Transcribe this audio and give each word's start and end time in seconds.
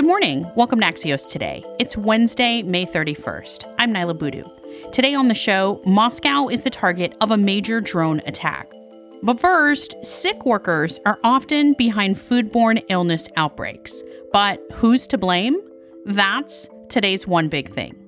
Good 0.00 0.06
morning. 0.06 0.50
Welcome 0.56 0.80
to 0.80 0.86
Axios 0.86 1.28
Today. 1.28 1.62
It's 1.78 1.94
Wednesday, 1.94 2.62
May 2.62 2.86
31st. 2.86 3.74
I'm 3.76 3.92
Niala 3.92 4.18
Boodhoo. 4.18 4.44
Today 4.92 5.12
on 5.12 5.28
the 5.28 5.34
show, 5.34 5.82
Moscow 5.84 6.48
is 6.48 6.62
the 6.62 6.70
target 6.70 7.14
of 7.20 7.30
a 7.30 7.36
major 7.36 7.82
drone 7.82 8.22
attack. 8.24 8.72
But 9.22 9.38
first, 9.38 9.94
sick 10.02 10.46
workers 10.46 11.00
are 11.04 11.18
often 11.22 11.74
behind 11.74 12.16
foodborne 12.16 12.82
illness 12.88 13.28
outbreaks. 13.36 14.02
But 14.32 14.62
who's 14.72 15.06
to 15.08 15.18
blame? 15.18 15.60
That's 16.06 16.70
today's 16.88 17.26
one 17.26 17.48
big 17.48 17.68
thing. 17.68 17.99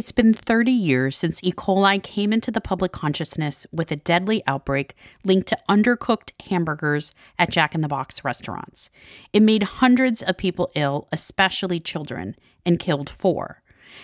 It's 0.00 0.12
been 0.12 0.32
30 0.32 0.72
years 0.72 1.14
since 1.14 1.44
E. 1.44 1.52
coli 1.52 2.02
came 2.02 2.32
into 2.32 2.50
the 2.50 2.62
public 2.62 2.90
consciousness 2.90 3.66
with 3.70 3.92
a 3.92 3.96
deadly 3.96 4.42
outbreak 4.46 4.96
linked 5.26 5.48
to 5.48 5.58
undercooked 5.68 6.32
hamburgers 6.48 7.12
at 7.38 7.50
Jack 7.50 7.74
in 7.74 7.82
the 7.82 7.86
Box 7.86 8.24
restaurants. 8.24 8.88
It 9.34 9.42
made 9.42 9.62
hundreds 9.62 10.22
of 10.22 10.38
people 10.38 10.70
ill, 10.74 11.06
especially 11.12 11.80
children, 11.80 12.34
and 12.64 12.78
killed 12.78 13.10
four. 13.10 13.59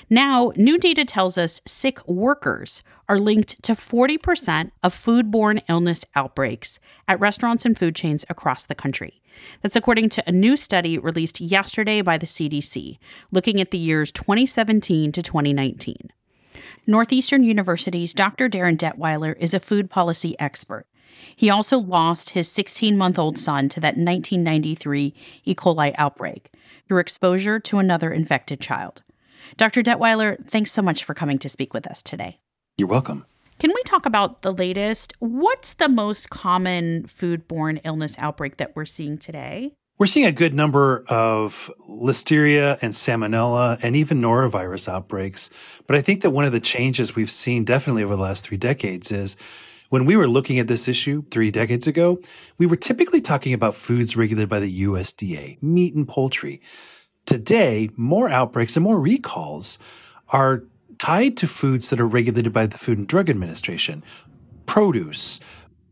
Now, 0.09 0.53
new 0.57 0.79
data 0.79 1.05
tells 1.05 1.37
us 1.39 1.61
sick 1.67 2.07
workers 2.07 2.83
are 3.09 3.19
linked 3.19 3.63
to 3.63 3.73
40% 3.73 4.71
of 4.83 4.95
foodborne 4.95 5.63
illness 5.69 6.05
outbreaks 6.15 6.79
at 7.09 7.21
restaurants 7.21 7.65
and 7.65 7.79
food 7.79 7.95
chains 7.95 8.25
across 8.29 8.67
the 8.67 8.75
country. 8.75 9.21
That's 9.63 9.77
according 9.77 10.09
to 10.11 10.29
a 10.29 10.33
new 10.33 10.57
study 10.57 10.99
released 10.99 11.41
yesterday 11.41 12.01
by 12.01 12.19
the 12.19 12.27
CDC, 12.27 12.99
looking 13.31 13.61
at 13.61 13.71
the 13.71 13.79
years 13.79 14.11
2017 14.11 15.13
to 15.13 15.23
2019. 15.23 16.11
Northeastern 16.87 17.45
University's 17.45 18.15
Dr. 18.15 18.49
Darin 18.49 18.77
Detwiler 18.77 19.37
is 19.39 19.53
a 19.53 19.61
food 19.61 19.91
policy 19.91 20.39
expert. 20.39 20.87
He 21.35 21.51
also 21.51 21.79
lost 21.79 22.31
his 22.31 22.51
16 22.51 22.97
month 22.97 23.19
old 23.19 23.39
son 23.39 23.69
to 23.71 23.81
that 23.81 23.97
1993 23.97 25.15
E. 25.45 25.55
coli 25.55 25.95
outbreak 25.99 26.53
through 26.89 27.01
exposure 27.01 27.59
to 27.61 27.79
another 27.79 28.11
infected 28.11 28.61
child. 28.61 29.03
Dr. 29.57 29.83
Detwiler, 29.83 30.45
thanks 30.47 30.73
so 30.73 30.83
much 30.83 31.05
for 31.05 31.15
coming 31.15 31.39
to 31.39 31.49
speak 31.49 31.75
with 31.75 31.87
us 31.87 32.03
today. 32.03 32.39
You're 32.77 32.89
welcome. 32.89 33.25
Can 33.59 33.73
we 33.75 33.83
talk 33.85 34.05
about 34.05 34.43
the 34.43 34.53
latest? 34.53 35.15
What's 35.19 35.75
the 35.75 35.89
most 35.89 36.29
common 36.29 37.05
foodborne 37.05 37.81
illness 37.85 38.15
outbreak 38.19 38.59
that 38.59 38.77
we're 38.77 38.85
seeing 38.85 39.17
today? 39.17 39.73
We're 39.99 40.07
seeing 40.07 40.27
a 40.27 40.33
good 40.33 40.53
number 40.53 41.07
of 41.09 41.71
listeria 41.89 42.79
and 42.83 42.93
salmonella 42.93 43.79
and 43.83 43.97
even 43.97 44.21
norovirus 44.21 44.89
outbreaks. 44.89 45.49
But 45.87 45.97
I 45.97 46.03
think 46.03 46.21
that 46.21 46.31
one 46.31 46.45
of 46.45 46.53
the 46.53 46.61
changes 46.61 47.17
we've 47.17 47.31
seen 47.31 47.65
definitely 47.65 48.03
over 48.03 48.15
the 48.15 48.23
last 48.23 48.45
three 48.45 48.59
decades 48.59 49.11
is 49.11 49.39
when 49.89 50.05
we 50.05 50.17
were 50.17 50.29
looking 50.29 50.59
at 50.59 50.69
this 50.69 50.87
issue 50.87 51.23
three 51.31 51.51
decades 51.51 51.87
ago, 51.87 52.21
we 52.59 52.67
were 52.67 52.77
typically 52.77 53.23
talking 53.23 53.55
about 53.55 53.75
foods 53.75 54.19
regulated 54.19 54.51
by 54.51 54.61
the 54.61 54.83
USDA, 54.83 55.63
meat 55.63 55.95
and 55.95 56.07
poultry. 56.07 56.61
Today, 57.27 57.91
more 57.97 58.29
outbreaks 58.31 58.77
and 58.77 58.85
more 58.85 59.01
recalls 59.01 59.81
are 60.29 60.63
tied 60.99 61.37
to 61.39 61.49
foods 61.49 61.91
that 61.91 62.01
are 62.01 62.07
regulated 62.07 62.53
by 62.53 62.67
the 62.67 62.79
Food 62.79 62.99
and 62.99 63.09
Drug 63.09 63.29
Administration, 63.29 64.05
produce, 64.67 65.41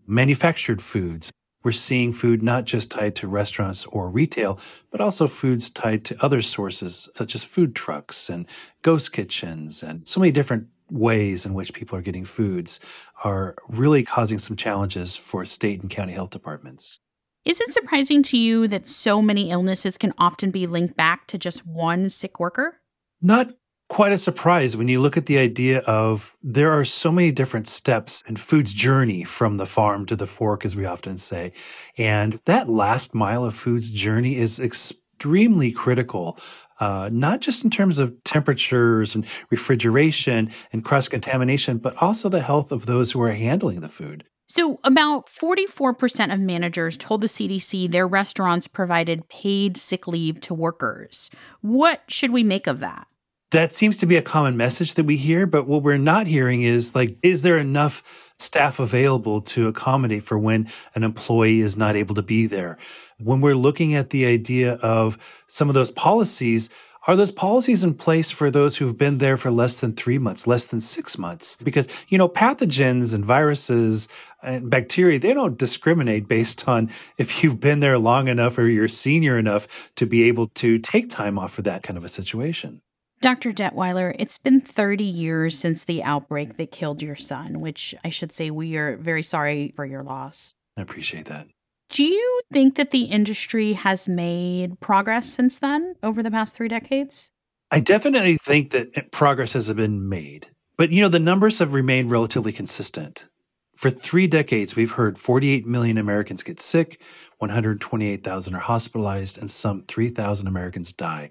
manufactured 0.07 0.81
foods. 0.81 1.33
We're 1.65 1.73
seeing 1.73 2.13
food 2.13 2.43
not 2.43 2.67
just 2.67 2.91
tied 2.91 3.17
to 3.17 3.27
restaurants 3.27 3.85
or 3.87 4.11
retail, 4.11 4.61
but 4.93 5.01
also 5.01 5.27
foods 5.27 5.71
tied 5.71 6.05
to 6.05 6.25
other 6.25 6.41
sources 6.41 7.09
such 7.15 7.35
as 7.35 7.43
food 7.43 7.75
trucks 7.75 8.31
and 8.31 8.47
ghost 8.83 9.13
kitchens 9.13 9.83
and 9.83 10.07
so 10.07 10.21
many 10.21 10.31
different 10.31 10.69
ways 10.89 11.45
in 11.45 11.55
which 11.55 11.73
people 11.73 11.99
are 11.99 12.03
getting 12.03 12.25
foods 12.25 12.79
are 13.25 13.57
really 13.69 14.05
causing 14.05 14.39
some 14.39 14.57
challenges 14.57 15.17
for 15.17 15.45
state 15.45 15.81
and 15.81 15.91
county 15.91 16.13
health 16.13 16.31
departments. 16.31 17.01
Is 17.45 17.61
it 17.61 17.73
surprising 17.73 18.23
to 18.25 18.39
you 18.39 18.67
that 18.69 18.89
so 18.89 19.21
many 19.21 19.51
illnesses 19.51 19.99
can 19.99 20.15
often 20.17 20.51
be 20.51 20.67
linked 20.67 20.97
back 20.97 21.27
to 21.27 21.37
just 21.37 21.67
one 21.67 22.09
sick 22.09 22.41
worker? 22.41 22.81
Not 23.21 23.51
quite 23.91 24.13
a 24.13 24.19
surprise 24.19 24.79
when 24.79 24.89
you 24.89 24.99
look 24.99 25.19
at 25.19 25.27
the 25.27 25.37
idea 25.37 25.81
of 25.81 26.39
there 26.43 26.73
are 26.73 26.87
so 26.87 27.13
many 27.13 27.31
different 27.31 27.69
steps 27.69 28.23
in 28.27 28.37
food's 28.37 28.73
journey 28.73 29.25
from 29.25 29.59
the 29.59 29.67
farm 29.67 30.07
to 30.07 30.17
the 30.17 30.27
fork, 30.27 30.65
as 30.65 30.75
we 30.75 30.87
often 30.87 31.19
say. 31.19 31.53
And 31.99 32.41
that 32.47 32.71
last 32.71 33.15
mile 33.15 33.45
of 33.45 33.55
food's 33.55 33.91
journey 33.91 34.39
is 34.39 34.59
extremely 34.59 35.71
critical, 35.71 36.39
uh, 36.81 37.11
not 37.13 37.41
just 37.41 37.63
in 37.63 37.69
terms 37.69 37.99
of 37.99 38.15
temperatures 38.25 39.15
and 39.15 39.27
refrigeration 39.51 40.51
and 40.73 40.83
cross 40.83 41.09
contamination, 41.09 41.77
but 41.77 41.95
also 41.99 42.31
the 42.31 42.41
health 42.41 42.73
of 42.73 42.87
those 42.87 43.13
who 43.13 43.21
are 43.21 43.33
handling 43.33 43.81
the 43.81 43.89
food. 43.91 44.25
So, 44.57 44.79
about 44.85 45.27
44% 45.27 46.33
of 46.33 46.39
managers 46.39 46.97
told 46.97 47.23
the 47.23 47.27
CDC 47.27 47.91
their 47.91 48.07
restaurants 48.07 48.69
provided 48.69 49.29
paid 49.29 49.77
sick 49.77 50.07
leave 50.07 50.41
to 50.43 50.55
workers. 50.55 51.29
What 51.61 52.03
should 52.07 52.31
we 52.31 52.45
make 52.45 52.69
of 52.69 52.79
that? 52.79 53.09
That 53.51 53.75
seems 53.75 53.99
to 53.99 54.07
be 54.07 54.17
a 54.17 54.23
common 54.23 54.57
message 54.57 54.95
that 54.95 55.07
we 55.07 55.17
hear, 55.17 55.47
but 55.47 55.67
what 55.67 55.83
we're 55.83 55.99
not 55.99 56.29
hearing 56.29 56.63
is 56.63 56.95
like, 56.95 57.17
is 57.21 57.43
there 57.43 57.59
enough 57.59 58.33
staff 58.39 58.79
available 58.79 59.41
to 59.41 59.67
accommodate 59.67 60.23
for 60.23 60.39
when 60.39 60.69
an 60.95 61.03
employee 61.03 61.61
is 61.61 61.77
not 61.77 61.97
able 61.97 62.15
to 62.15 62.23
be 62.23 62.47
there? 62.47 62.79
When 63.19 63.41
we're 63.41 63.57
looking 63.57 63.97
at 63.97 64.11
the 64.11 64.25
idea 64.25 64.75
of 64.75 65.45
some 65.49 65.69
of 65.69 65.75
those 65.75 65.91
policies, 65.91 66.71
are 67.07 67.17
those 67.17 67.31
policies 67.31 67.85
in 67.85 67.95
place 67.95 68.31
for 68.31 68.51
those 68.51 68.77
who've 68.77 68.97
been 68.97 69.19
there 69.19 69.37
for 69.37 69.51
less 69.51 69.81
than 69.81 69.95
three 69.95 70.19
months, 70.19 70.47
less 70.47 70.67
than 70.67 70.81
six 70.81 71.19
months? 71.19 71.57
Because, 71.57 71.87
you 72.09 72.17
know, 72.17 72.29
pathogens 72.29 73.13
and 73.13 73.25
viruses 73.25 74.09
and 74.43 74.71
bacteria, 74.71 75.19
they 75.19 75.35
don't 75.35 75.59
discriminate 75.59 76.29
based 76.29 76.67
on 76.67 76.91
if 77.19 77.43
you've 77.43 77.61
been 77.61 77.81
there 77.81 77.99
long 77.99 78.29
enough 78.29 78.57
or 78.57 78.67
you're 78.67 78.89
senior 78.89 79.39
enough 79.39 79.93
to 79.97 80.07
be 80.07 80.25
able 80.25 80.49
to 80.49 80.79
take 80.79 81.11
time 81.11 81.39
off 81.39 81.53
for 81.53 81.63
that 81.63 81.83
kind 81.83 81.99
of 81.99 82.05
a 82.05 82.09
situation. 82.09 82.81
Dr. 83.21 83.53
Detwiler, 83.53 84.15
it's 84.19 84.39
been 84.39 84.61
30 84.61 85.05
years 85.05 85.59
since 85.59 85.85
the 85.85 86.03
outbreak 86.03 86.57
that 86.57 86.71
killed 86.71 87.01
your 87.01 87.17
son, 87.17 87.61
which 87.61 87.95
I 88.05 88.11
should 88.11 88.33
say 88.33 88.51
we 88.51 88.77
are 88.77 88.97
very 88.97 89.23
sorry 89.23 89.73
for 89.75 89.87
your 89.87 90.03
loss. 90.03 90.55
I 90.77 90.83
appreciate 90.83 91.27
that. 91.27 91.47
Do 91.95 92.03
you 92.03 92.41
think 92.53 92.75
that 92.75 92.91
the 92.91 93.05
industry 93.05 93.75
has 93.75 94.09
made 94.09 94.81
progress 94.81 95.29
since 95.29 95.61
then 95.61 95.95
over 96.03 96.25
the 96.25 96.31
past 96.31 96.57
three 96.57 96.67
decades? 96.67 97.31
I 97.71 97.79
definitely 97.79 98.37
think 98.37 98.73
that 98.73 99.13
progress 99.13 99.53
has 99.53 99.73
been 99.73 100.09
made. 100.09 100.49
But, 100.77 100.91
you 100.91 101.01
know, 101.01 101.09
the 101.09 101.21
numbers 101.21 101.61
have 101.61 101.73
remained 101.73 102.11
relatively 102.11 102.51
consistent. 102.53 103.29
For 103.77 103.91
three 103.91 104.27
decades, 104.27 104.75
we've 104.75 104.91
heard 104.91 105.19
48 105.19 105.69
million 105.69 105.97
Americans 105.97 106.43
get 106.43 106.59
sick, 106.61 107.01
128,000 107.39 108.55
are 108.57 108.59
hospitalized, 108.59 109.39
and 109.39 109.49
some 109.49 109.85
3,000 109.87 110.49
Americans 110.49 110.93
die. 110.93 111.31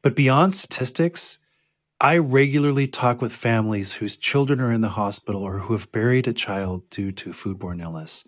But 0.00 0.16
beyond 0.16 0.54
statistics, 0.54 1.38
I 2.00 2.16
regularly 2.16 2.86
talk 2.86 3.20
with 3.20 3.32
families 3.32 3.92
whose 3.92 4.16
children 4.16 4.58
are 4.58 4.72
in 4.72 4.80
the 4.80 4.88
hospital 4.88 5.42
or 5.42 5.58
who 5.58 5.74
have 5.74 5.92
buried 5.92 6.26
a 6.28 6.32
child 6.32 6.88
due 6.88 7.12
to 7.12 7.28
foodborne 7.34 7.82
illness. 7.82 8.24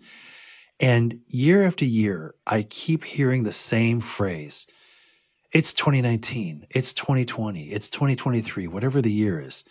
And 0.83 1.21
year 1.29 1.63
after 1.63 1.85
year, 1.85 2.35
I 2.45 2.63
keep 2.63 3.05
hearing 3.05 3.43
the 3.43 3.53
same 3.53 4.01
phrase. 4.01 4.67
It's 5.53 5.73
2019. 5.73 6.67
It's 6.71 6.91
2020. 6.91 7.71
It's 7.71 7.89
2023, 7.89 8.67
whatever 8.67 9.01
the 9.01 9.09
year 9.09 9.39
is. 9.39 9.63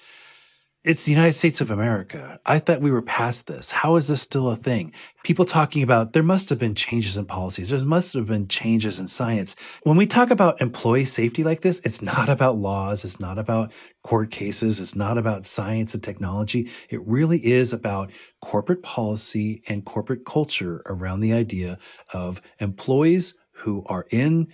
It's 0.85 1.05
the 1.05 1.13
United 1.13 1.35
States 1.35 1.61
of 1.61 1.71
America. 1.71 2.41
I 2.45 2.59
thought 2.59 2.81
we 2.81 2.91
were 2.91 3.03
past 3.03 3.47
this. 3.47 3.71
How 3.71 3.95
is 3.95 4.09
this 4.09 4.21
still 4.21 4.51
a 4.51 4.57
thing? 4.57 4.93
People 5.23 5.45
talking 5.45 5.85
about 5.85 6.13
there 6.13 6.25
must 6.25 6.49
have 6.49 6.59
been 6.59 6.75
changes 6.75 7.17
in 7.17 7.25
policies. 7.25 7.69
There 7.69 7.79
must 7.85 8.15
have 8.15 8.27
been 8.27 8.49
changes 8.49 8.99
in 8.99 9.07
science. 9.07 9.55
When 9.85 9.97
we 9.97 10.09
talk 10.09 10.31
about 10.31 10.61
employee 10.61 11.05
safety 11.05 11.45
like 11.45 11.61
this, 11.61 11.81
it's 11.85 12.03
not 12.03 12.29
about 12.29 12.57
laws. 12.57 13.05
It's 13.05 13.21
not 13.21 13.39
about 13.39 13.73
court 14.03 14.33
cases. 14.33 14.81
It's 14.81 14.97
not 14.97 15.19
about 15.19 15.47
science 15.47 15.95
and 15.95 16.03
technology. 16.03 16.69
It 16.91 17.07
really 17.07 17.39
is 17.47 17.73
about 17.73 18.11
corporate 18.41 18.83
policy 18.83 19.63
and 19.69 19.85
corporate 19.85 20.25
culture 20.25 20.83
around 20.87 21.21
the 21.21 21.33
idea 21.33 21.79
of 22.13 22.43
employees 22.59 23.37
who 23.53 23.85
are 23.87 24.09
in 24.11 24.49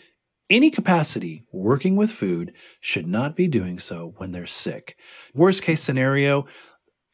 any 0.50 0.70
capacity 0.70 1.44
working 1.52 1.96
with 1.96 2.10
food 2.10 2.52
should 2.80 3.06
not 3.06 3.36
be 3.36 3.46
doing 3.48 3.78
so 3.78 4.14
when 4.16 4.32
they're 4.32 4.46
sick. 4.46 4.96
Worst 5.34 5.62
case 5.62 5.82
scenario, 5.82 6.46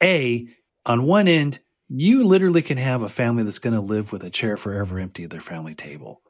A, 0.02 0.46
on 0.86 1.04
one 1.04 1.28
end, 1.28 1.60
you 1.88 2.24
literally 2.24 2.62
can 2.62 2.78
have 2.78 3.02
a 3.02 3.08
family 3.08 3.42
that's 3.42 3.58
going 3.58 3.74
to 3.74 3.80
live 3.80 4.12
with 4.12 4.22
a 4.24 4.30
chair 4.30 4.56
forever 4.56 4.98
empty 4.98 5.24
at 5.24 5.30
their 5.30 5.40
family 5.40 5.74
table. 5.74 6.22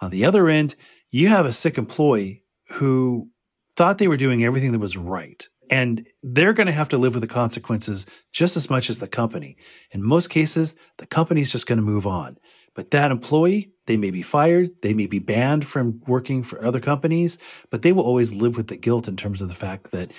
On 0.00 0.10
the 0.10 0.24
other 0.24 0.48
end, 0.48 0.76
you 1.10 1.28
have 1.28 1.46
a 1.46 1.52
sick 1.52 1.78
employee 1.78 2.44
who 2.70 3.28
thought 3.76 3.98
they 3.98 4.08
were 4.08 4.16
doing 4.16 4.44
everything 4.44 4.72
that 4.72 4.78
was 4.78 4.96
right. 4.96 5.48
And 5.70 6.06
they're 6.22 6.52
going 6.52 6.66
to 6.66 6.72
have 6.72 6.88
to 6.88 6.98
live 6.98 7.14
with 7.14 7.20
the 7.20 7.28
consequences 7.28 8.04
just 8.32 8.56
as 8.56 8.68
much 8.68 8.90
as 8.90 8.98
the 8.98 9.06
company. 9.06 9.56
In 9.92 10.02
most 10.02 10.28
cases, 10.28 10.74
the 10.98 11.06
company's 11.06 11.52
just 11.52 11.66
going 11.66 11.78
to 11.78 11.82
move 11.82 12.06
on. 12.06 12.38
But 12.74 12.90
that 12.90 13.12
employee, 13.12 13.70
they 13.90 13.96
may 13.96 14.12
be 14.12 14.22
fired, 14.22 14.70
they 14.82 14.94
may 14.94 15.06
be 15.06 15.18
banned 15.18 15.66
from 15.66 16.00
working 16.06 16.44
for 16.44 16.64
other 16.64 16.78
companies, 16.78 17.38
but 17.70 17.82
they 17.82 17.90
will 17.90 18.04
always 18.04 18.32
live 18.32 18.56
with 18.56 18.68
the 18.68 18.76
guilt 18.76 19.08
in 19.08 19.16
terms 19.16 19.42
of 19.42 19.48
the 19.48 19.54
fact 19.56 19.90
that 19.90 20.12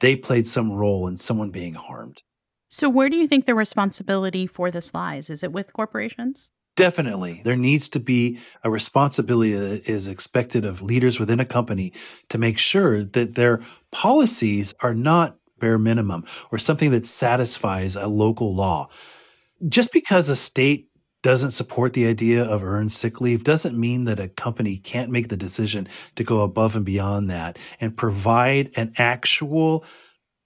they 0.00 0.14
played 0.14 0.46
some 0.46 0.70
role 0.70 1.08
in 1.08 1.16
someone 1.16 1.48
being 1.48 1.72
harmed. 1.72 2.22
So, 2.68 2.90
where 2.90 3.08
do 3.08 3.16
you 3.16 3.26
think 3.26 3.46
the 3.46 3.54
responsibility 3.54 4.46
for 4.46 4.70
this 4.70 4.92
lies? 4.92 5.30
Is 5.30 5.42
it 5.42 5.52
with 5.52 5.72
corporations? 5.72 6.50
Definitely. 6.76 7.40
There 7.44 7.56
needs 7.56 7.88
to 7.90 7.98
be 7.98 8.38
a 8.62 8.68
responsibility 8.68 9.54
that 9.54 9.88
is 9.88 10.06
expected 10.06 10.66
of 10.66 10.82
leaders 10.82 11.18
within 11.18 11.40
a 11.40 11.46
company 11.46 11.94
to 12.28 12.36
make 12.36 12.58
sure 12.58 13.04
that 13.04 13.36
their 13.36 13.62
policies 13.90 14.74
are 14.80 14.92
not 14.92 15.38
bare 15.60 15.78
minimum 15.78 16.26
or 16.52 16.58
something 16.58 16.90
that 16.90 17.06
satisfies 17.06 17.96
a 17.96 18.06
local 18.06 18.54
law. 18.54 18.88
Just 19.66 19.94
because 19.94 20.28
a 20.28 20.36
state 20.36 20.88
doesn't 21.24 21.52
support 21.52 21.94
the 21.94 22.06
idea 22.06 22.44
of 22.44 22.62
earned 22.62 22.92
sick 22.92 23.18
leave 23.18 23.44
doesn't 23.44 23.80
mean 23.80 24.04
that 24.04 24.20
a 24.20 24.28
company 24.28 24.76
can't 24.76 25.10
make 25.10 25.28
the 25.28 25.38
decision 25.38 25.88
to 26.16 26.22
go 26.22 26.42
above 26.42 26.76
and 26.76 26.84
beyond 26.84 27.30
that 27.30 27.58
and 27.80 27.96
provide 27.96 28.70
an 28.76 28.92
actual 28.98 29.86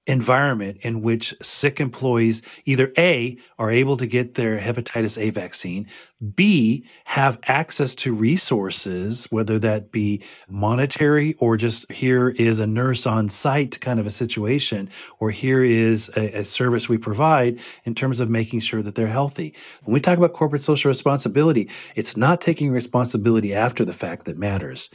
environment 0.09 0.79
in 0.81 1.03
which 1.03 1.35
sick 1.43 1.81
employees 1.81 2.43
either 2.65 2.93
A, 2.99 3.37
are 3.59 3.71
able 3.71 3.97
to 3.99 4.07
get 4.07 4.35
their 4.35 4.59
hepatitis 4.59 5.21
A 5.21 5.31
vaccine, 5.31 5.87
B, 6.35 6.85
have 7.05 7.39
access 7.45 7.95
to 7.97 8.15
resources, 8.15 9.27
whether 9.27 9.59
that 9.59 9.93
be 9.93 10.23
monetary 10.49 11.35
or 11.35 11.57
just 11.57 11.91
here 11.93 12.31
is 12.31 12.59
a 12.59 12.67
nurse 12.67 13.07
on 13.07 13.29
site 13.29 13.81
kind 13.81 14.01
of 14.01 14.07
a 14.07 14.11
situation, 14.11 14.89
or 15.21 15.31
here 15.31 15.63
is 15.63 16.11
a, 16.17 16.39
a 16.39 16.45
service 16.45 16.89
we 16.89 16.99
provide 16.99 17.61
in 17.85 17.95
terms 17.95 18.19
of 18.19 18.31
making 18.31 18.61
sure 18.61 18.83
that 18.83 18.95
they're 18.95 19.07
healthy. 19.07 19.55
When 19.85 19.93
we 19.93 20.01
talk 20.01 20.19
about 20.19 20.33
corporate 20.33 20.63
social 20.63 20.89
responsibility, 20.89 21.71
it's 21.95 22.17
not 22.17 22.41
taking 22.41 22.71
responsibility 22.71 23.55
after 23.55 23.85
the 23.85 23.93
fact 23.93 24.25
that 24.25 24.39
matters. 24.39 24.91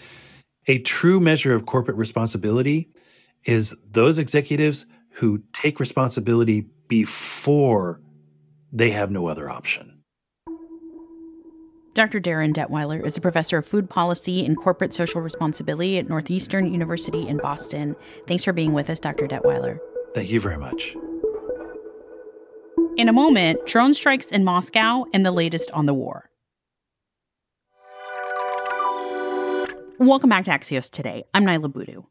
A 0.67 0.79
true 0.79 1.19
measure 1.19 1.53
of 1.53 1.65
corporate 1.65 1.97
responsibility 1.97 2.89
is 3.45 3.75
those 3.91 4.17
executives 4.17 4.85
who 5.13 5.41
take 5.53 5.79
responsibility 5.79 6.67
before 6.87 8.01
they 8.71 8.91
have 8.91 9.11
no 9.11 9.27
other 9.27 9.49
option. 9.49 9.99
Dr. 11.93 12.19
Darin 12.19 12.53
Detwiler 12.53 13.05
is 13.05 13.17
a 13.17 13.21
professor 13.21 13.59
of 13.59 13.67
food 13.67 13.87
policy 13.87 14.43
and 14.43 14.57
corporate 14.57 14.93
social 14.93 15.21
responsibility 15.21 15.99
at 15.99 16.09
Northeastern 16.09 16.71
University 16.71 17.27
in 17.27 17.37
Boston. 17.37 17.95
Thanks 18.25 18.43
for 18.43 18.51
being 18.51 18.73
with 18.73 18.89
us, 18.89 18.99
Dr. 18.99 19.27
Detwiler. 19.27 19.79
Thank 20.15 20.31
you 20.31 20.39
very 20.39 20.57
much. 20.57 20.95
In 22.97 23.09
a 23.09 23.13
moment, 23.13 23.63
drone 23.67 23.93
strikes 23.93 24.27
in 24.27 24.43
Moscow 24.43 25.05
and 25.13 25.23
the 25.23 25.31
latest 25.31 25.69
on 25.71 25.85
the 25.85 25.93
war. 25.93 26.29
Welcome 29.99 30.29
back 30.29 30.45
to 30.45 30.51
Axios 30.51 30.89
today. 30.89 31.23
I'm 31.33 31.45
Niala 31.45 31.71
Boodhoo. 31.71 32.03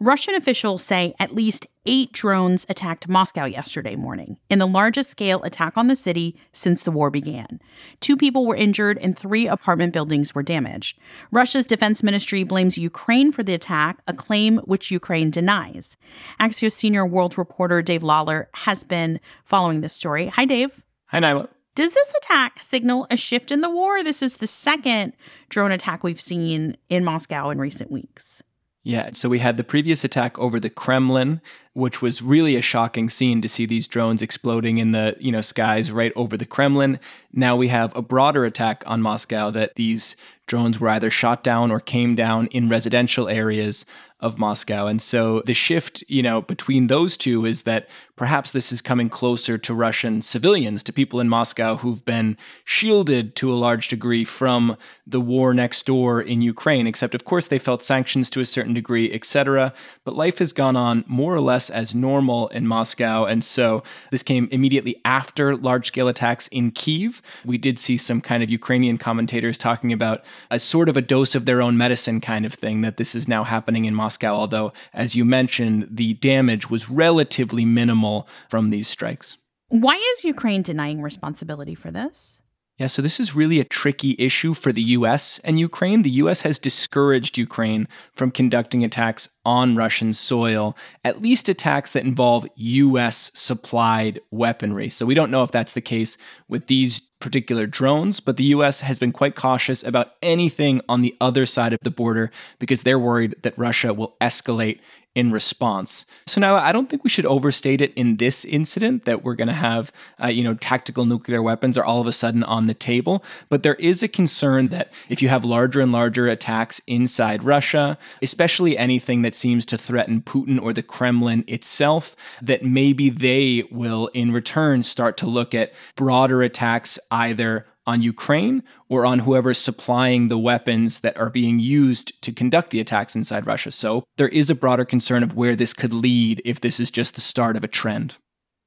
Russian 0.00 0.34
officials 0.34 0.82
say 0.82 1.14
at 1.18 1.34
least 1.34 1.66
eight 1.86 2.12
drones 2.12 2.66
attacked 2.68 3.08
Moscow 3.08 3.44
yesterday 3.44 3.96
morning, 3.96 4.36
in 4.50 4.58
the 4.58 4.66
largest 4.66 5.10
scale 5.10 5.42
attack 5.42 5.76
on 5.76 5.86
the 5.86 5.96
city 5.96 6.36
since 6.52 6.82
the 6.82 6.90
war 6.90 7.10
began. 7.10 7.60
Two 8.00 8.16
people 8.16 8.44
were 8.44 8.56
injured 8.56 8.98
and 8.98 9.18
three 9.18 9.46
apartment 9.46 9.92
buildings 9.92 10.34
were 10.34 10.42
damaged. 10.42 10.98
Russia's 11.30 11.66
defense 11.66 12.02
ministry 12.02 12.44
blames 12.44 12.76
Ukraine 12.76 13.32
for 13.32 13.42
the 13.42 13.54
attack, 13.54 13.98
a 14.06 14.12
claim 14.12 14.58
which 14.58 14.90
Ukraine 14.90 15.30
denies. 15.30 15.96
Axios 16.40 16.72
senior 16.72 17.06
world 17.06 17.38
reporter 17.38 17.80
Dave 17.80 18.02
Lawler 18.02 18.50
has 18.54 18.84
been 18.84 19.18
following 19.44 19.80
this 19.80 19.94
story. 19.94 20.26
Hi, 20.28 20.44
Dave. 20.44 20.82
Hi, 21.06 21.20
Niala. 21.20 21.48
Does 21.74 21.92
this 21.92 22.14
attack 22.22 22.62
signal 22.62 23.06
a 23.10 23.16
shift 23.16 23.50
in 23.50 23.60
the 23.60 23.70
war? 23.70 24.02
This 24.02 24.22
is 24.22 24.36
the 24.36 24.46
second 24.46 25.12
drone 25.50 25.72
attack 25.72 26.02
we've 26.02 26.20
seen 26.20 26.76
in 26.88 27.04
Moscow 27.04 27.50
in 27.50 27.58
recent 27.58 27.90
weeks. 27.90 28.42
Yeah, 28.86 29.10
so 29.14 29.28
we 29.28 29.40
had 29.40 29.56
the 29.56 29.64
previous 29.64 30.04
attack 30.04 30.38
over 30.38 30.60
the 30.60 30.70
Kremlin, 30.70 31.40
which 31.72 32.00
was 32.00 32.22
really 32.22 32.54
a 32.54 32.62
shocking 32.62 33.08
scene 33.08 33.42
to 33.42 33.48
see 33.48 33.66
these 33.66 33.88
drones 33.88 34.22
exploding 34.22 34.78
in 34.78 34.92
the, 34.92 35.16
you 35.18 35.32
know, 35.32 35.40
skies 35.40 35.90
right 35.90 36.12
over 36.14 36.36
the 36.36 36.46
Kremlin. 36.46 37.00
Now 37.32 37.56
we 37.56 37.66
have 37.66 37.96
a 37.96 38.00
broader 38.00 38.44
attack 38.44 38.84
on 38.86 39.02
Moscow 39.02 39.50
that 39.50 39.74
these 39.74 40.14
drones 40.46 40.78
were 40.78 40.88
either 40.90 41.10
shot 41.10 41.42
down 41.42 41.72
or 41.72 41.80
came 41.80 42.14
down 42.14 42.46
in 42.52 42.68
residential 42.68 43.28
areas 43.28 43.86
of 44.20 44.38
Moscow. 44.38 44.86
And 44.86 45.02
so 45.02 45.42
the 45.46 45.52
shift, 45.52 46.04
you 46.06 46.22
know, 46.22 46.42
between 46.42 46.86
those 46.86 47.16
two 47.16 47.44
is 47.44 47.62
that 47.62 47.88
perhaps 48.16 48.50
this 48.50 48.72
is 48.72 48.80
coming 48.80 49.10
closer 49.10 49.58
to 49.58 49.74
Russian 49.74 50.22
civilians, 50.22 50.82
to 50.82 50.92
people 50.92 51.20
in 51.20 51.28
Moscow 51.28 51.76
who've 51.76 52.04
been 52.04 52.36
shielded 52.64 53.36
to 53.36 53.52
a 53.52 53.54
large 53.54 53.88
degree 53.88 54.24
from 54.24 54.76
the 55.06 55.20
war 55.20 55.52
next 55.52 55.84
door 55.84 56.20
in 56.20 56.40
Ukraine, 56.40 56.86
except 56.86 57.14
of 57.14 57.24
course 57.24 57.48
they 57.48 57.58
felt 57.58 57.82
sanctions 57.82 58.30
to 58.30 58.40
a 58.40 58.46
certain 58.46 58.72
degree, 58.72 59.12
etc. 59.12 59.72
But 60.04 60.16
life 60.16 60.38
has 60.38 60.54
gone 60.54 60.76
on 60.76 61.04
more 61.06 61.34
or 61.34 61.40
less 61.40 61.68
as 61.68 61.94
normal 61.94 62.48
in 62.48 62.66
Moscow. 62.66 63.26
And 63.26 63.44
so 63.44 63.82
this 64.10 64.22
came 64.22 64.48
immediately 64.50 65.00
after 65.04 65.54
large 65.54 65.88
scale 65.88 66.08
attacks 66.08 66.48
in 66.48 66.70
Kiev. 66.70 67.20
We 67.44 67.58
did 67.58 67.78
see 67.78 67.98
some 67.98 68.22
kind 68.22 68.42
of 68.42 68.50
Ukrainian 68.50 68.96
commentators 68.96 69.58
talking 69.58 69.92
about 69.92 70.24
a 70.50 70.58
sort 70.58 70.88
of 70.88 70.96
a 70.96 71.02
dose 71.02 71.34
of 71.34 71.44
their 71.44 71.60
own 71.60 71.76
medicine 71.76 72.22
kind 72.22 72.46
of 72.46 72.54
thing 72.54 72.80
that 72.80 72.96
this 72.96 73.14
is 73.14 73.28
now 73.28 73.44
happening 73.44 73.84
in 73.84 73.94
Moscow, 73.94 74.32
although, 74.34 74.72
as 74.94 75.14
you 75.14 75.24
mentioned, 75.24 75.86
the 75.90 76.14
damage 76.14 76.70
was 76.70 76.88
relatively 76.88 77.66
minimal 77.66 78.05
from 78.48 78.70
these 78.70 78.88
strikes. 78.88 79.38
Why 79.68 79.96
is 80.12 80.24
Ukraine 80.24 80.62
denying 80.62 81.02
responsibility 81.02 81.74
for 81.74 81.90
this? 81.90 82.40
Yeah, 82.78 82.88
so 82.88 83.00
this 83.00 83.18
is 83.18 83.34
really 83.34 83.58
a 83.58 83.64
tricky 83.64 84.14
issue 84.18 84.52
for 84.52 84.70
the 84.70 84.82
US 84.82 85.40
and 85.44 85.58
Ukraine. 85.58 86.02
The 86.02 86.18
US 86.22 86.42
has 86.42 86.58
discouraged 86.58 87.38
Ukraine 87.38 87.88
from 88.12 88.30
conducting 88.30 88.84
attacks 88.84 89.30
on 89.46 89.76
Russian 89.76 90.12
soil, 90.12 90.76
at 91.02 91.22
least 91.22 91.48
attacks 91.48 91.92
that 91.92 92.04
involve 92.04 92.46
US 92.54 93.30
supplied 93.34 94.20
weaponry. 94.30 94.90
So 94.90 95.06
we 95.06 95.14
don't 95.14 95.30
know 95.30 95.42
if 95.42 95.52
that's 95.52 95.72
the 95.72 95.80
case 95.80 96.18
with 96.48 96.66
these 96.66 97.00
particular 97.18 97.66
drones, 97.66 98.20
but 98.20 98.36
the 98.36 98.52
US 98.56 98.82
has 98.82 98.98
been 98.98 99.12
quite 99.12 99.36
cautious 99.36 99.82
about 99.82 100.08
anything 100.22 100.82
on 100.86 101.00
the 101.00 101.16
other 101.18 101.46
side 101.46 101.72
of 101.72 101.80
the 101.82 101.90
border 101.90 102.30
because 102.58 102.82
they're 102.82 102.98
worried 102.98 103.36
that 103.42 103.58
Russia 103.58 103.94
will 103.94 104.16
escalate 104.20 104.80
in 105.16 105.32
response. 105.32 106.04
So 106.26 106.42
now 106.42 106.56
I 106.56 106.72
don't 106.72 106.90
think 106.90 107.02
we 107.02 107.08
should 107.08 107.24
overstate 107.24 107.80
it 107.80 107.94
in 107.94 108.18
this 108.18 108.44
incident 108.44 109.06
that 109.06 109.24
we're 109.24 109.34
going 109.34 109.48
to 109.48 109.54
have, 109.54 109.90
uh, 110.22 110.26
you 110.26 110.44
know, 110.44 110.52
tactical 110.54 111.06
nuclear 111.06 111.42
weapons 111.42 111.78
are 111.78 111.84
all 111.84 112.02
of 112.02 112.06
a 112.06 112.12
sudden 112.12 112.42
on 112.44 112.66
the 112.66 112.74
table. 112.74 113.24
But 113.48 113.62
there 113.62 113.76
is 113.76 114.02
a 114.02 114.08
concern 114.08 114.68
that 114.68 114.92
if 115.08 115.22
you 115.22 115.30
have 115.30 115.42
larger 115.42 115.80
and 115.80 115.90
larger 115.90 116.28
attacks 116.28 116.82
inside 116.86 117.42
Russia, 117.44 117.96
especially 118.20 118.76
anything 118.76 119.22
that 119.22 119.34
seems 119.34 119.64
to 119.66 119.78
threaten 119.78 120.20
Putin 120.20 120.60
or 120.60 120.74
the 120.74 120.82
Kremlin 120.82 121.44
itself, 121.48 122.14
that 122.42 122.62
maybe 122.62 123.08
they 123.08 123.64
will 123.70 124.08
in 124.08 124.32
return 124.32 124.84
start 124.84 125.16
to 125.16 125.26
look 125.26 125.54
at 125.54 125.72
broader 125.96 126.42
attacks 126.42 126.98
either 127.10 127.64
on 127.86 128.02
Ukraine 128.02 128.62
or 128.88 129.06
on 129.06 129.20
whoever's 129.20 129.58
supplying 129.58 130.28
the 130.28 130.38
weapons 130.38 131.00
that 131.00 131.16
are 131.16 131.30
being 131.30 131.58
used 131.58 132.20
to 132.22 132.32
conduct 132.32 132.70
the 132.70 132.80
attacks 132.80 133.14
inside 133.14 133.46
Russia. 133.46 133.70
So 133.70 134.04
there 134.16 134.28
is 134.28 134.50
a 134.50 134.54
broader 134.54 134.84
concern 134.84 135.22
of 135.22 135.36
where 135.36 135.56
this 135.56 135.72
could 135.72 135.92
lead 135.92 136.42
if 136.44 136.60
this 136.60 136.80
is 136.80 136.90
just 136.90 137.14
the 137.14 137.20
start 137.20 137.56
of 137.56 137.64
a 137.64 137.68
trend. 137.68 138.14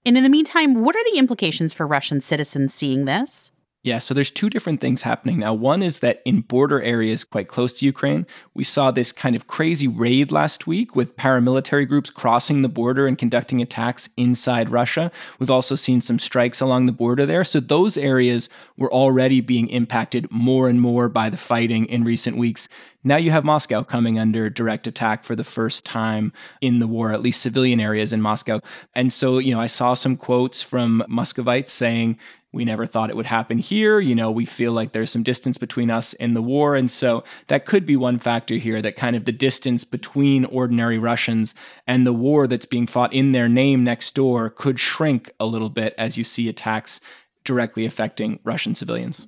And 0.05 0.17
in 0.17 0.23
the 0.23 0.29
meantime, 0.29 0.83
what 0.83 0.95
are 0.95 1.03
the 1.11 1.17
implications 1.17 1.73
for 1.73 1.85
Russian 1.85 2.21
citizens 2.21 2.73
seeing 2.73 3.05
this? 3.05 3.51
Yeah, 3.81 3.99
so 3.99 4.13
there's 4.13 4.29
two 4.29 4.49
different 4.49 4.81
things 4.81 5.03
happening 5.03 5.39
now. 5.39 5.53
One 5.53 5.81
is 5.81 5.99
that 5.99 6.21
in 6.25 6.41
border 6.41 6.81
areas 6.81 7.23
quite 7.23 7.47
close 7.47 7.79
to 7.79 7.85
Ukraine, 7.85 8.27
we 8.53 8.65
saw 8.65 8.91
this 8.91 9.13
kind 9.13 9.37
of 9.37 9.47
crazy 9.47 9.87
raid 9.87 10.33
last 10.33 10.67
week 10.67 10.97
with 10.97 11.15
paramilitary 11.15 11.87
groups 11.87 12.09
crossing 12.09 12.61
the 12.61 12.67
border 12.67 13.07
and 13.07 13.17
conducting 13.17 13.61
attacks 13.61 14.09
inside 14.17 14.69
Russia. 14.69 15.09
We've 15.39 15.49
also 15.49 15.75
seen 15.75 16.01
some 16.01 16.19
strikes 16.19 16.59
along 16.59 16.87
the 16.87 16.91
border 16.91 17.25
there. 17.25 17.45
So 17.45 17.61
those 17.61 17.95
areas 17.95 18.49
were 18.75 18.91
already 18.91 19.39
being 19.39 19.69
impacted 19.69 20.29
more 20.29 20.67
and 20.67 20.81
more 20.81 21.07
by 21.07 21.29
the 21.29 21.37
fighting 21.37 21.85
in 21.85 22.03
recent 22.03 22.35
weeks. 22.35 22.67
Now 23.09 23.17
you 23.17 23.31
have 23.31 23.43
Moscow 23.43 23.83
coming 23.83 24.19
under 24.19 24.51
direct 24.51 24.85
attack 24.85 25.23
for 25.23 25.35
the 25.35 25.43
first 25.43 25.83
time 25.83 26.31
in 26.61 26.77
the 26.77 26.85
war, 26.85 27.11
at 27.11 27.23
least 27.23 27.41
civilian 27.41 27.79
areas 27.79 28.13
in 28.13 28.21
Moscow. 28.21 28.59
And 28.93 29.11
so, 29.11 29.39
you 29.39 29.51
know, 29.51 29.59
I 29.59 29.65
saw 29.65 29.95
some 29.95 30.15
quotes 30.15 30.61
from 30.61 31.03
Muscovites 31.09 31.71
saying, 31.71 32.19
we 32.51 32.65
never 32.65 32.85
thought 32.85 33.09
it 33.09 33.15
would 33.15 33.25
happen 33.25 33.57
here. 33.57 33.99
You 33.99 34.13
know, 34.13 34.29
we 34.29 34.45
feel 34.45 34.73
like 34.73 34.91
there's 34.93 35.09
some 35.09 35.23
distance 35.23 35.57
between 35.57 35.89
us 35.89 36.13
and 36.13 36.35
the 36.35 36.43
war. 36.43 36.75
And 36.75 36.91
so 36.91 37.23
that 37.47 37.65
could 37.65 37.83
be 37.83 37.95
one 37.95 38.19
factor 38.19 38.57
here 38.57 38.79
that 38.79 38.95
kind 38.95 39.15
of 39.15 39.25
the 39.25 39.31
distance 39.31 39.83
between 39.83 40.45
ordinary 40.45 40.99
Russians 40.99 41.55
and 41.87 42.05
the 42.05 42.13
war 42.13 42.45
that's 42.45 42.67
being 42.67 42.85
fought 42.85 43.11
in 43.11 43.31
their 43.31 43.49
name 43.49 43.83
next 43.83 44.13
door 44.13 44.51
could 44.51 44.79
shrink 44.79 45.31
a 45.39 45.47
little 45.47 45.71
bit 45.71 45.95
as 45.97 46.15
you 46.15 46.23
see 46.23 46.47
attacks 46.47 47.01
directly 47.43 47.87
affecting 47.87 48.37
Russian 48.43 48.75
civilians. 48.75 49.25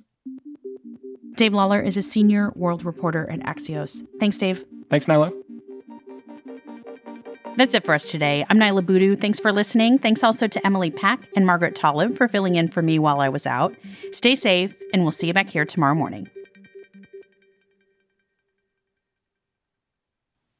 Dave 1.34 1.54
Lawler 1.54 1.80
is 1.80 1.96
a 1.96 2.02
senior 2.02 2.52
world 2.54 2.84
reporter 2.84 3.30
at 3.30 3.40
Axios. 3.40 4.06
Thanks, 4.20 4.36
Dave. 4.36 4.64
Thanks, 4.90 5.06
Niala. 5.06 5.32
That's 7.56 7.74
it 7.74 7.84
for 7.84 7.94
us 7.94 8.10
today. 8.10 8.46
I'm 8.48 8.58
Niala 8.58 8.84
Boodhoo. 8.84 9.16
Thanks 9.16 9.38
for 9.38 9.52
listening. 9.52 9.98
Thanks 9.98 10.22
also 10.22 10.46
to 10.46 10.66
Emily 10.66 10.90
Peck 10.90 11.28
and 11.36 11.46
Margaret 11.46 11.74
Talev 11.74 12.16
for 12.16 12.26
filling 12.26 12.56
in 12.56 12.68
for 12.68 12.82
me 12.82 12.98
while 12.98 13.20
I 13.20 13.28
was 13.28 13.46
out. 13.46 13.74
Stay 14.10 14.34
safe, 14.34 14.74
and 14.92 15.02
we'll 15.02 15.12
see 15.12 15.26
you 15.26 15.34
back 15.34 15.48
here 15.48 15.64
tomorrow 15.64 15.94
morning. 15.94 16.28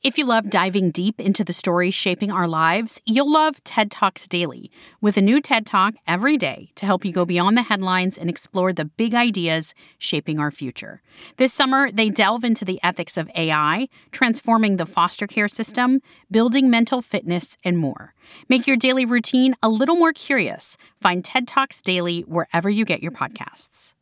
If 0.02 0.18
you 0.18 0.24
love 0.24 0.50
diving 0.50 0.90
deep 0.90 1.20
into 1.20 1.44
the 1.44 1.52
stories 1.52 1.94
shaping 1.94 2.32
our 2.32 2.48
lives, 2.48 3.00
you'll 3.04 3.30
love 3.30 3.62
TED 3.62 3.92
Talks 3.92 4.26
Daily, 4.26 4.68
with 5.00 5.16
a 5.16 5.20
new 5.20 5.40
TED 5.40 5.64
Talk 5.64 5.94
every 6.08 6.36
day 6.36 6.72
to 6.74 6.86
help 6.86 7.04
you 7.04 7.12
go 7.12 7.24
beyond 7.24 7.56
the 7.56 7.62
headlines 7.62 8.18
and 8.18 8.28
explore 8.28 8.72
the 8.72 8.86
big 8.86 9.14
ideas 9.14 9.76
shaping 9.98 10.40
our 10.40 10.50
future. 10.50 11.02
This 11.36 11.52
summer, 11.52 11.88
they 11.92 12.10
delve 12.10 12.42
into 12.42 12.64
the 12.64 12.80
ethics 12.82 13.16
of 13.16 13.30
AI, 13.36 13.86
transforming 14.10 14.76
the 14.76 14.86
foster 14.86 15.28
care 15.28 15.46
system, 15.46 16.00
building 16.28 16.68
mental 16.68 17.00
fitness, 17.00 17.56
and 17.62 17.78
more. 17.78 18.12
Make 18.48 18.66
your 18.66 18.76
daily 18.76 19.04
routine 19.04 19.54
a 19.62 19.68
little 19.68 19.94
more 19.94 20.12
curious. 20.12 20.76
Find 20.96 21.24
TED 21.24 21.46
Talks 21.46 21.80
Daily 21.80 22.22
wherever 22.22 22.68
you 22.68 22.84
get 22.84 23.04
your 23.04 23.12
podcasts. 23.12 23.92